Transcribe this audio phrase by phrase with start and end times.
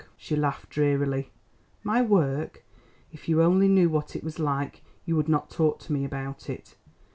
[0.17, 1.29] She laughed drearily.
[1.83, 2.65] "My work!
[3.11, 6.49] If you only knew what it is like you would not talk to me about
[6.49, 6.75] it.